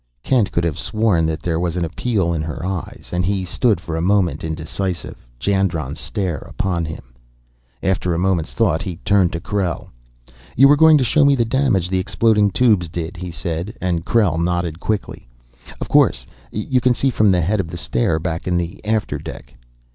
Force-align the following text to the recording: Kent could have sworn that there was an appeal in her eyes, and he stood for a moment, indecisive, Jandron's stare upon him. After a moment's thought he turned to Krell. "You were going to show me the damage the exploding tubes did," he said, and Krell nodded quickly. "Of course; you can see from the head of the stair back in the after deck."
Kent 0.23 0.51
could 0.51 0.63
have 0.63 0.79
sworn 0.79 1.27
that 1.27 1.43
there 1.43 1.59
was 1.59 1.77
an 1.77 1.85
appeal 1.85 2.33
in 2.33 2.41
her 2.41 2.65
eyes, 2.65 3.11
and 3.13 3.23
he 3.23 3.45
stood 3.45 3.79
for 3.79 3.95
a 3.95 4.01
moment, 4.01 4.43
indecisive, 4.43 5.27
Jandron's 5.39 5.99
stare 5.99 6.37
upon 6.39 6.85
him. 6.85 7.13
After 7.83 8.11
a 8.11 8.17
moment's 8.17 8.55
thought 8.55 8.81
he 8.81 8.95
turned 9.05 9.31
to 9.33 9.39
Krell. 9.39 9.89
"You 10.55 10.69
were 10.69 10.75
going 10.75 10.97
to 10.97 11.03
show 11.03 11.23
me 11.23 11.35
the 11.35 11.45
damage 11.45 11.87
the 11.87 11.99
exploding 11.99 12.49
tubes 12.49 12.89
did," 12.89 13.15
he 13.15 13.29
said, 13.29 13.75
and 13.79 14.03
Krell 14.03 14.41
nodded 14.43 14.79
quickly. 14.79 15.27
"Of 15.79 15.87
course; 15.87 16.25
you 16.51 16.81
can 16.81 16.95
see 16.95 17.11
from 17.11 17.29
the 17.29 17.41
head 17.41 17.59
of 17.59 17.67
the 17.67 17.77
stair 17.77 18.17
back 18.17 18.47
in 18.47 18.57
the 18.57 18.83
after 18.83 19.19
deck." 19.19 19.53